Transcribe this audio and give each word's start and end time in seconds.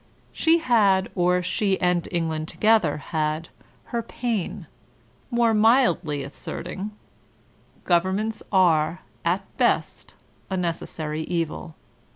*' 0.15 0.31
She 0.31 0.57
had, 0.57 1.11
or 1.13 1.43
she 1.43 1.79
and 1.79 2.07
England 2.11 2.47
together 2.47 2.97
had, 2.97 3.49
her 3.93 4.01
Paine, 4.01 4.65
more 5.29 5.53
mildly 5.53 6.23
asserting: 6.23 6.89
''Governments 7.85 8.41
are, 8.51 9.01
at 9.23 9.43
best, 9.57 10.15
a 10.49 10.57
necessary 10.57 11.21
evil.'' 11.25 11.75